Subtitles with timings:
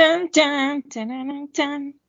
[0.00, 2.00] Tan, tan, tan, tan.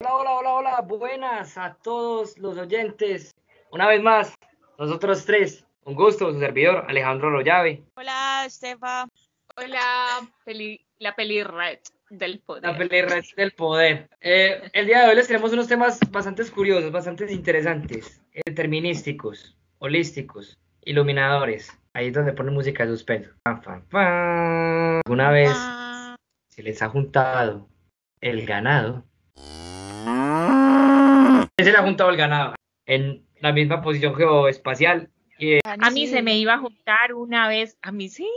[0.00, 3.32] Hola, hola, hola, hola, buenas a todos los oyentes.
[3.70, 4.34] Una vez más,
[4.80, 7.84] nosotros tres, un gusto, su servidor Alejandro Lollave.
[7.94, 9.06] Hola, Estefa.
[9.56, 11.78] Hola, peli, la peli red
[12.10, 12.62] del poder.
[12.64, 13.06] La pelea
[13.36, 14.08] del poder.
[14.20, 20.58] Eh, el día de hoy les tenemos unos temas bastante curiosos, bastante interesantes, determinísticos, holísticos,
[20.82, 21.72] iluminadores.
[21.94, 23.30] Ahí es donde ponen música de suspenso.
[23.44, 25.00] Fan, fan, fan.
[25.06, 26.16] ¿Alguna vez Ah,
[26.48, 27.68] se les ha juntado
[28.20, 29.04] el ganado?
[31.58, 32.54] Se le ha juntado el ganado
[32.86, 35.10] en la misma posición geoespacial.
[35.38, 38.28] Y, eh, A mí se me iba a juntar una vez, a mí sí.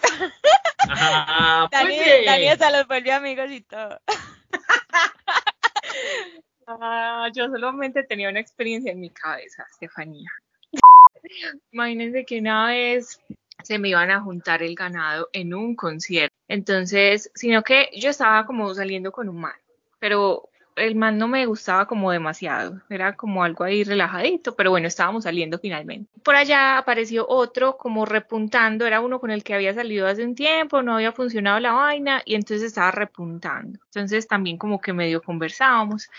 [0.78, 0.88] pues
[1.72, 2.24] Dani, sí.
[2.24, 4.00] Dani hasta los volvió amigos y todo.
[6.70, 10.30] Ah, yo solamente tenía una experiencia en mi cabeza, Estefanía.
[11.72, 13.22] Imagínense que una vez
[13.62, 16.36] se me iban a juntar el ganado en un concierto.
[16.46, 19.56] Entonces, sino que yo estaba como saliendo con un man,
[19.98, 20.47] pero
[20.78, 25.24] el man no me gustaba como demasiado, era como algo ahí relajadito, pero bueno, estábamos
[25.24, 26.10] saliendo finalmente.
[26.22, 30.34] Por allá apareció otro como repuntando, era uno con el que había salido hace un
[30.34, 33.78] tiempo, no había funcionado la vaina y entonces estaba repuntando.
[33.86, 36.10] Entonces también como que medio conversábamos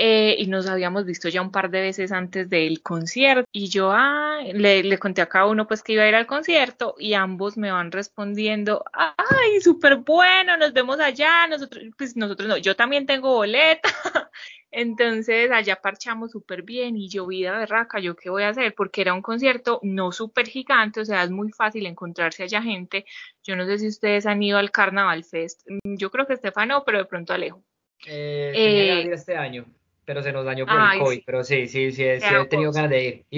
[0.00, 3.44] eh, y nos habíamos visto ya un par de veces antes del concierto.
[3.52, 6.26] Y yo ah, le, le conté a cada uno pues que iba a ir al
[6.26, 12.48] concierto y ambos me van respondiendo, ay, súper bueno, nos vemos allá, nosotros, pues nosotros
[12.48, 13.88] no, yo también tengo boleta,
[14.70, 19.00] entonces allá parchamos súper bien y yo vida berraca, yo qué voy a hacer, porque
[19.00, 23.04] era un concierto no súper gigante, o sea, es muy fácil encontrarse allá gente,
[23.42, 26.82] yo no sé si ustedes han ido al Carnaval Fest, Mm, yo creo que Estefano,
[26.84, 27.62] pero de pronto Alejo.
[28.06, 29.66] Eh, Eh, este año,
[30.08, 31.16] pero se nos dañó por Ay, el COVID.
[31.16, 31.22] sí.
[31.26, 33.24] Pero sí, sí, sí, sí, he tenido ganas de ir.
[33.28, 33.36] Y...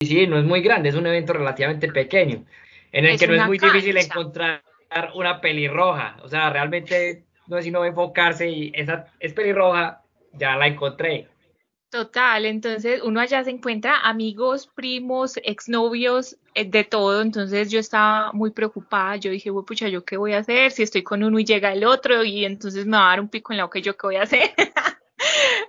[0.00, 2.42] Y sí, no es muy grande, es un evento relativamente pequeño,
[2.90, 4.62] en el Es que no es muy difícil encontrar
[5.14, 6.16] una pelirroja.
[6.22, 10.00] O sea, realmente no es sino enfocarse y esa es pelirroja,
[10.32, 11.28] ya la encontré.
[11.90, 18.50] Total, entonces uno allá se encuentra amigos, primos, exnovios, de todo, entonces yo estaba muy
[18.50, 20.70] preocupada, yo dije, "Güey, pucha, ¿yo qué voy a hacer?
[20.70, 23.28] Si estoy con uno y llega el otro y entonces me va a dar un
[23.28, 24.54] pico en la boca, ¿yo qué voy a hacer?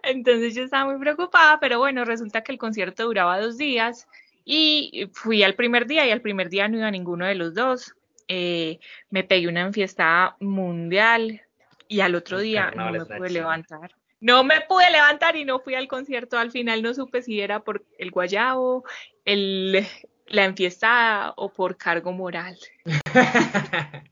[0.03, 4.07] Entonces yo estaba muy preocupada, pero bueno, resulta que el concierto duraba dos días
[4.43, 7.95] y fui al primer día y al primer día no iba ninguno de los dos.
[8.27, 8.79] Eh,
[9.09, 11.41] me pegué una enfiestada mundial
[11.87, 13.91] y al otro día no me pude levantar.
[14.19, 16.37] No me pude levantar y no fui al concierto.
[16.37, 18.83] Al final no supe si era por el guayabo,
[19.23, 19.85] el,
[20.27, 22.57] la enfiestada o por cargo moral.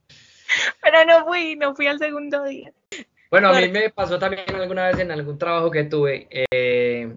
[0.82, 2.72] Pero no fui, no fui al segundo día.
[3.30, 6.28] Bueno, a mí me pasó también alguna vez en algún trabajo que tuve.
[6.30, 7.12] eh,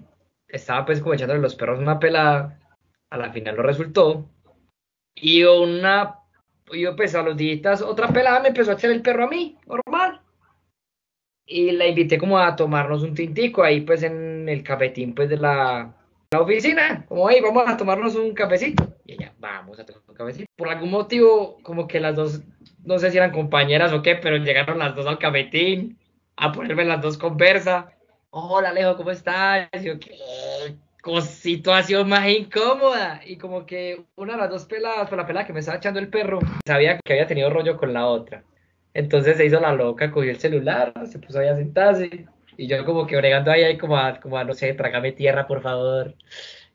[0.48, 2.60] estaba pues como echándole los perros una pelada.
[3.10, 4.30] A la final lo resultó.
[5.16, 6.20] Y una.
[6.72, 9.58] Yo pues a los días otra pelada me empezó a echar el perro a mí,
[9.66, 10.22] normal.
[11.46, 15.38] Y la invité como a tomarnos un tintico ahí pues en el cafetín pues de
[15.38, 15.97] la,
[16.32, 17.06] la oficina.
[17.08, 18.96] Como, hey, vamos a tomarnos un cafecito.
[19.06, 20.46] Y ella, vamos a tomar un cafecito.
[20.56, 22.42] Por algún motivo, como que las dos,
[22.84, 25.98] no sé si eran compañeras o qué, pero llegaron las dos al cafetín
[26.36, 27.92] a ponerme las dos conversa.
[28.30, 29.70] Hola Alejo, ¿cómo estás?
[29.74, 30.18] Y yo, ¿qué?
[31.22, 33.22] Situación más incómoda.
[33.26, 36.00] Y como que una de las dos peladas, por la pelada que me estaba echando
[36.00, 38.44] el perro, sabía que había tenido rollo con la otra.
[38.94, 42.28] Entonces se hizo la loca, cogió el celular, se puso ahí a sentarse.
[42.58, 45.48] Y yo como que bregando ahí, ahí como a, como a, no sé, trágame tierra,
[45.48, 46.14] por favor.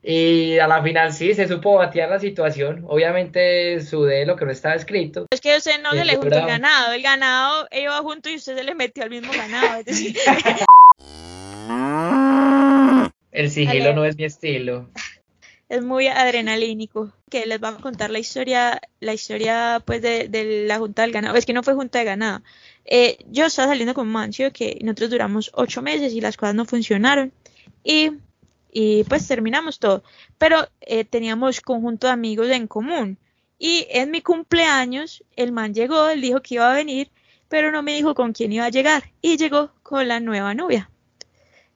[0.01, 2.83] Y a la final sí, se supo batear la situación.
[2.87, 5.25] Obviamente sudé lo que no estaba escrito.
[5.29, 8.35] Es que usted no Sí, se le juntó el ganado, el ganado iba junto y
[8.35, 9.79] usted se le metió al mismo ganado.
[9.79, 10.15] Es decir,
[13.33, 14.89] El sigilo no es mi estilo.
[15.73, 17.11] Es muy adrenalínico.
[17.29, 21.11] Que les vamos a contar la historia, la historia pues de, de la junta del
[21.11, 21.35] ganado.
[21.35, 22.43] Es que no fue junta de ganado.
[22.85, 26.65] Eh, yo estaba saliendo con Mancio, que nosotros duramos ocho meses y las cosas no
[26.65, 27.33] funcionaron.
[27.83, 28.11] Y,
[28.71, 30.03] y pues terminamos todo.
[30.37, 33.17] Pero eh, teníamos conjunto de amigos en común.
[33.57, 37.09] Y en mi cumpleaños, el man llegó, él dijo que iba a venir,
[37.47, 39.11] pero no me dijo con quién iba a llegar.
[39.21, 40.91] Y llegó con la nueva novia.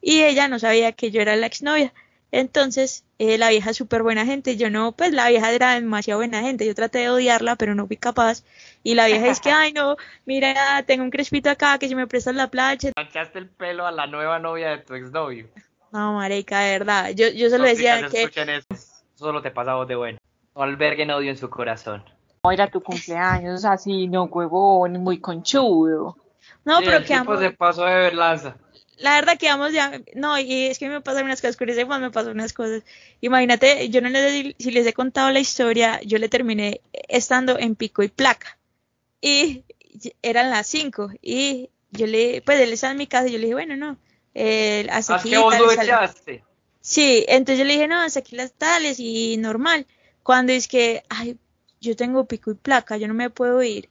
[0.01, 1.94] Y ella no sabía que yo era la exnovia.
[2.31, 4.57] Entonces, eh, la vieja es súper buena gente.
[4.57, 6.65] Yo no, pues la vieja era demasiado buena gente.
[6.65, 8.44] Yo traté de odiarla, pero no fui capaz.
[8.83, 9.95] Y la vieja es que, ay, no,
[10.25, 12.91] mira, tengo un crespito acá, que si me prestas la plancha.
[12.95, 15.47] echaste el pelo a la nueva novia de tu exnovio.
[15.91, 17.12] No, marica, de verdad.
[17.12, 18.68] Yo, yo solo decía que, escuchen eso.
[19.15, 20.19] Solo te pasa a vos de bueno.
[20.56, 22.03] No alberguen odio en su corazón.
[22.51, 26.18] era tu cumpleaños, así, no, huevón, muy conchudo.
[26.65, 28.57] No, Sí, pero el que tipo se pasó de verlanza.
[28.98, 32.12] La verdad que vamos ya, no, y es que me pasan unas cosas, Juan me
[32.12, 32.84] pasó unas cosas.
[33.22, 37.60] Imagínate, yo no les si, si les he contado la historia, yo le terminé estando
[37.60, 38.58] en pico y placa.
[39.22, 39.64] Y
[40.22, 43.46] eran las 5 y yo le, pues él estaba en mi casa y yo le
[43.46, 43.98] dije, bueno, no,
[44.34, 45.30] eh, hasta aquí.
[45.32, 46.44] que vos lo echaste.
[46.82, 49.86] Sí, entonces yo le dije, no, hasta aquí las tales y normal.
[50.24, 51.38] Cuando es que, ay,
[51.82, 53.90] yo tengo pico y placa, yo no me puedo ir.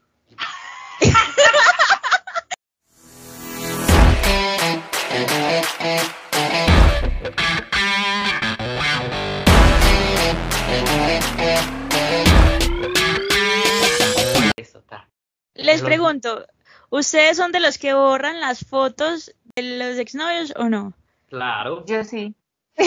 [15.56, 16.46] Les Lo- pregunto,
[16.90, 20.92] ¿ustedes son de los que borran las fotos de los exnovios o no?
[21.28, 21.84] Claro.
[21.86, 22.34] Yo sí.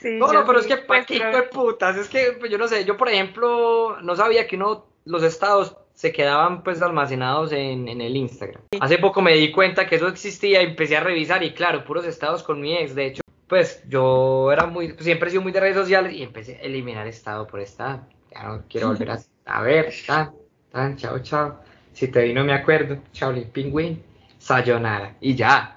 [0.00, 2.36] Sí, No, yo no, pero es que pues, pa' qué hijo de putas, es que
[2.38, 6.62] pues, yo no sé, yo por ejemplo no sabía que uno, los estados se quedaban
[6.62, 8.62] pues almacenados en, en el Instagram.
[8.80, 12.06] Hace poco me di cuenta que eso existía y empecé a revisar y claro, puros
[12.06, 15.60] estados con mi ex, de hecho, pues yo era muy, siempre he sido muy de
[15.60, 18.06] redes sociales y empecé a eliminar estado por estado.
[18.32, 19.18] Ya no quiero volver a,
[19.48, 20.32] a ver, tan,
[20.70, 21.60] tan, chao, chao.
[21.92, 24.02] Si te vi no me acuerdo, chao, pingüín,
[24.38, 25.74] sayonara, y ya.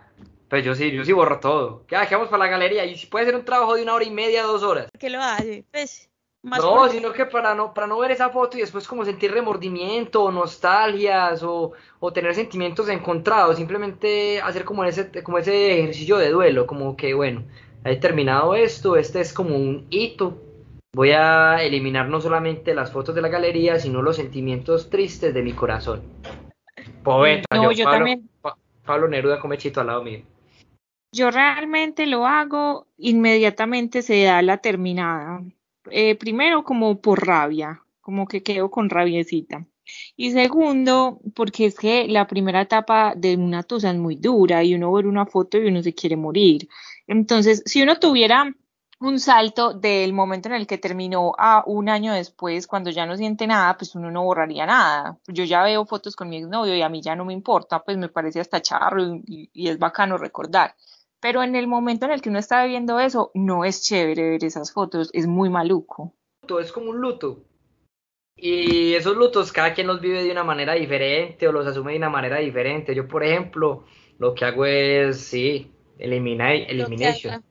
[0.49, 1.85] Pues yo sí, yo sí borro todo.
[1.87, 2.85] ¿Qué dejamos para la galería?
[2.85, 4.87] Y si puede ser un trabajo de una hora y media, dos horas.
[4.91, 5.65] ¿Por qué lo hace?
[5.71, 6.09] Pues,
[6.41, 9.05] más No, por- sino que para no, para no ver esa foto y después como
[9.05, 15.79] sentir remordimiento, o nostalgias o, o tener sentimientos encontrados, simplemente hacer como ese, como ese
[15.79, 17.45] ejercicio de duelo, como que bueno,
[17.85, 20.37] he terminado esto, este es como un hito,
[20.93, 25.41] voy a eliminar no solamente las fotos de la galería, sino los sentimientos tristes de
[25.41, 26.01] mi corazón.
[27.03, 28.29] Poeta, No, yo Pablo, también.
[28.41, 30.19] Pa- Pablo Neruda come chito al lado mío.
[31.13, 35.43] Yo realmente lo hago, inmediatamente se da la terminada.
[35.89, 39.65] Eh, primero como por rabia, como que quedo con rabiecita.
[40.15, 44.73] Y segundo, porque es que la primera etapa de una tusa es muy dura y
[44.73, 46.69] uno ve una foto y uno se quiere morir.
[47.07, 48.55] Entonces, si uno tuviera
[49.01, 53.17] un salto del momento en el que terminó a un año después, cuando ya no
[53.17, 55.19] siente nada, pues uno no borraría nada.
[55.27, 57.97] Yo ya veo fotos con mi exnovio y a mí ya no me importa, pues
[57.97, 60.75] me parece hasta charro y, y es bacano recordar.
[61.19, 64.43] Pero en el momento en el que uno está viviendo eso, no es chévere ver
[64.43, 66.13] esas fotos, es muy maluco.
[66.59, 67.43] es como un luto.
[68.35, 71.99] Y esos lutos cada quien los vive de una manera diferente o los asume de
[71.99, 72.95] una manera diferente.
[72.95, 73.85] Yo, por ejemplo,
[74.17, 77.43] lo que hago es, sí, elimina, elimination.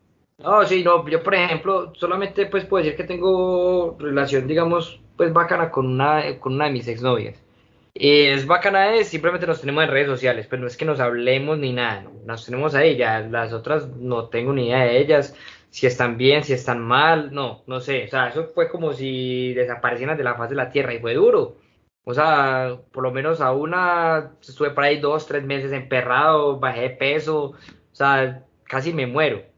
[0.42, 5.32] No, sí, no, yo por ejemplo, solamente pues puedo decir que tengo relación, digamos, pues
[5.34, 7.44] bacana con una, con una de mis exnovias.
[7.92, 11.00] Y es bacana es, simplemente nos tenemos en redes sociales, pero no es que nos
[11.00, 14.98] hablemos ni nada, no, nos tenemos ahí, ya las otras no tengo ni idea de
[15.00, 15.36] ellas,
[15.70, 19.52] si están bien, si están mal, no, no sé, o sea, eso fue como si
[19.54, 21.56] desaparecieran de la faz de la tierra y fue duro.
[22.04, 26.80] O sea, por lo menos a una estuve por ahí dos, tres meses emperrado, bajé
[26.82, 27.56] de peso, o
[27.92, 29.49] sea, casi me muero.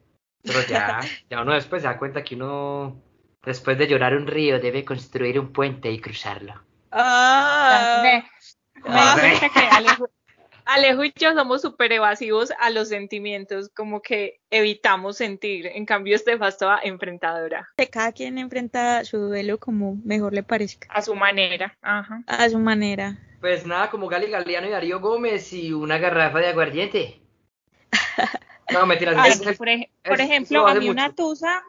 [0.43, 1.01] Pero ya,
[1.31, 3.01] ya uno después se da cuenta que uno,
[3.45, 6.55] después de llorar un río, debe construir un puente y cruzarlo.
[6.91, 8.25] Ah, Me,
[8.83, 10.09] me Ah, cuenta que Alejo,
[10.65, 15.67] Alejo y yo somos súper evasivos a los sentimientos, como que evitamos sentir.
[15.67, 21.03] En cambio, Estefa estaba enfrentadora cada quien enfrenta su duelo como mejor le parezca, a
[21.03, 21.77] su manera.
[21.83, 22.23] Ajá.
[22.27, 23.19] a su manera.
[23.41, 27.22] Pues nada, como Gali Galeano y Darío Gómez y una garrafa de aguardiente.
[28.73, 29.17] No, mentiras.
[29.19, 31.63] Ay, es- por, ej- es- por eso ejemplo, lo a mí una tusa,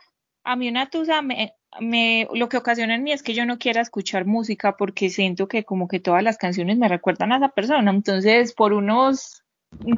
[0.44, 3.58] a mí una tusa me, me, lo que ocasiona en mí es que yo no
[3.58, 7.50] quiera escuchar música porque siento que como que todas las canciones me recuerdan a esa
[7.50, 7.90] persona.
[7.92, 9.44] Entonces, por unos,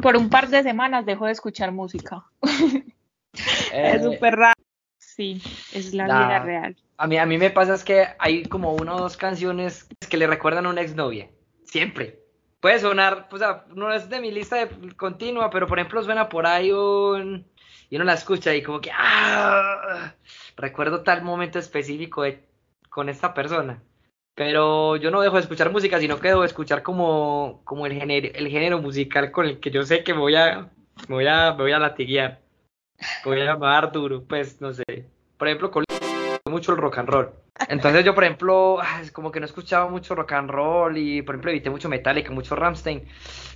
[0.01, 2.23] por un par de semanas dejo de escuchar música.
[3.71, 4.53] eh, Es súper raro.
[4.97, 5.41] Sí,
[5.73, 6.75] es la La- vida real.
[6.97, 10.17] a mí, a mí me pasa es que hay como una o dos canciones que
[10.17, 11.29] le recuerdan a una exnovia.
[11.63, 12.19] Siempre.
[12.65, 13.43] Puede sonar, pues,
[13.75, 17.45] no es de mi lista de continua, pero por ejemplo suena por ahí un,
[17.91, 20.15] y uno la escucha y como que, ah,
[20.57, 22.43] recuerdo tal momento específico de-
[22.89, 23.83] con esta persona.
[24.33, 27.93] Pero yo no dejo de escuchar música, sino que dejo de escuchar como, como el
[27.93, 30.71] género, el género musical con el que yo sé que me voy a,
[31.07, 32.41] me voy a, me voy a latiguear.
[33.23, 35.05] Voy a dar duro, pues, no sé.
[35.37, 35.84] Por ejemplo, con
[36.55, 37.29] mucho el rock and roll.
[37.67, 41.21] Entonces yo, por ejemplo, ah, es como que no escuchaba mucho rock and roll y,
[41.21, 43.05] por ejemplo, evité mucho Metallica, mucho Rammstein,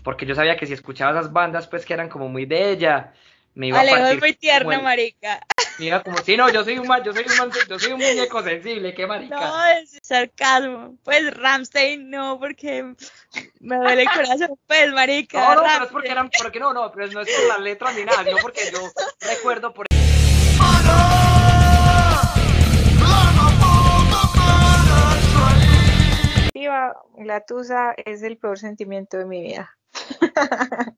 [0.04, 3.14] porque yo sabía que si escuchaba esas bandas, pues, que eran como muy de ella,
[3.56, 5.46] me iba a Alejo es partir muy como tierno, el- marica.
[5.80, 7.92] me iba como, sí, no, yo soy un man- yo soy un man- yo soy
[7.94, 9.40] un muñeco sensible, qué marica.
[9.40, 10.96] No, es sarcasmo.
[11.04, 12.94] Pues Ramstein no, porque
[13.60, 14.50] me duele el corazón.
[14.68, 15.40] Pues, marica.
[15.40, 15.92] No, no, pero es Rammstein.
[15.94, 18.62] porque eran, porque no, no, pero no es por las letras ni nada, sino porque
[18.72, 18.80] yo
[19.22, 19.88] recuerdo por
[27.18, 29.76] la tusa es el peor sentimiento de mi vida.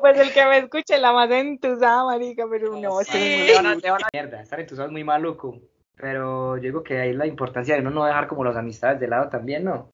[0.00, 3.50] pues el que me escuche la más entusada, marica, pero no, sí.
[3.50, 3.82] es muy
[4.12, 5.58] mierda, estar entusado es muy maluco.
[5.96, 9.08] Pero yo digo que ahí la importancia de uno no dejar como las amistades de
[9.08, 9.92] lado también, ¿no?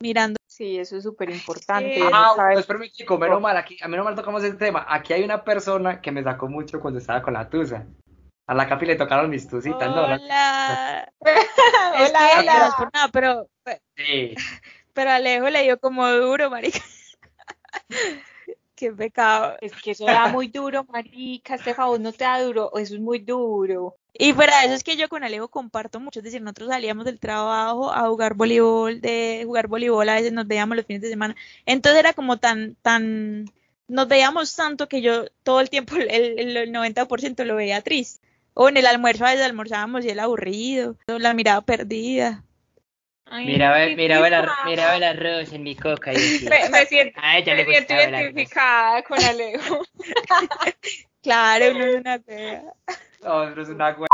[0.00, 0.38] Mirando.
[0.46, 2.00] Sí, eso es súper importante.
[2.12, 4.86] Ah, pues permíteme, chico, menos mal, aquí, a menos mal tocamos ese tema.
[4.88, 7.86] Aquí hay una persona que me sacó mucho cuando estaba con la tusa.
[8.48, 10.04] A la Capi le tocaron mis tusitas, ¿no?
[10.04, 11.12] Hola.
[11.20, 12.74] hola, hola.
[12.78, 13.46] Por nada, pero,
[13.94, 14.34] sí.
[14.94, 16.80] pero Alejo le dio como duro, marica.
[18.74, 19.56] Qué pecado.
[19.60, 21.56] Es que eso da muy duro, marica.
[21.56, 22.72] Este favor no te da duro.
[22.78, 23.96] Eso es muy duro.
[24.14, 26.20] Y para eso es que yo con Alejo comparto mucho.
[26.20, 30.46] Es decir, nosotros salíamos del trabajo a jugar voleibol, de jugar voleibol, a veces nos
[30.46, 31.36] veíamos los fines de semana.
[31.66, 33.44] Entonces era como tan, tan,
[33.88, 38.26] nos veíamos tanto que yo todo el tiempo, el, el 90% lo veía triste.
[38.60, 42.42] O en el almuerzo a veces almorzábamos y él aburrido, la mirada perdida.
[43.30, 44.20] Mira, mira,
[44.66, 46.12] mira, el arroz en mi coca.
[46.12, 49.84] Y me, me, siento, me siento identificada con Alejo.
[51.22, 52.62] claro, no es una fea.
[53.22, 54.08] No, no es una wea.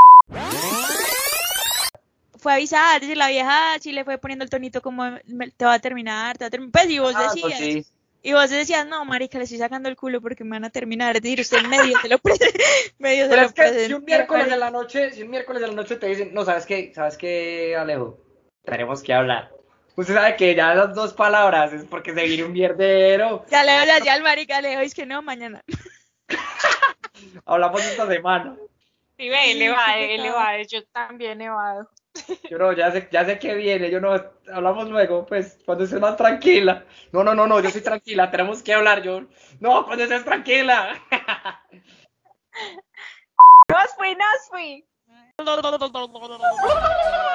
[2.38, 5.04] Fue a avisar, decir, la vieja sí le fue poniendo el tonito como
[5.56, 6.72] te va a terminar, te va a terminar.
[6.72, 7.58] Pues y vos ah, decías.
[7.58, 7.92] Pues
[8.24, 11.14] y vos decías, no, marica, le estoy sacando el culo porque me van a terminar.
[11.14, 12.18] Es decir, usted en medio se lo,
[12.98, 15.74] medio Pero es que si un miércoles de la noche, si un miércoles de la
[15.74, 16.90] noche te dicen, no, ¿sabes qué?
[16.94, 18.24] ¿Sabes qué, Alejo?
[18.64, 19.50] tenemos que hablar.
[19.96, 23.44] Usted sabe que ya las dos palabras es porque se viene un mierdero.
[23.50, 25.62] Ya le voy a al marica, le es que no, mañana.
[27.46, 28.56] Hablamos esta semana.
[29.16, 31.88] Sí, ve, él va, yo también evado.
[32.48, 34.14] Yo no, ya sé, ya sé que viene, yo no,
[34.52, 36.84] hablamos luego, pues, cuando estés más tranquila.
[37.12, 39.22] No, no, no, no, yo soy tranquila, tenemos que hablar, yo.
[39.60, 40.94] No, cuando estés tranquila.
[43.68, 44.86] Nos fui, nos fui.